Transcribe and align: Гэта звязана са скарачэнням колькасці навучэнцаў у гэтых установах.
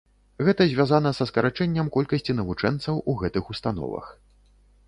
Гэта 0.45 0.65
звязана 0.71 1.11
са 1.17 1.27
скарачэнням 1.31 1.93
колькасці 1.97 2.37
навучэнцаў 2.39 2.95
у 3.15 3.19
гэтых 3.21 3.43
установах. 3.57 4.13